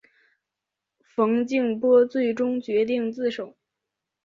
[1.03, 3.55] 冯静波最终决定自首。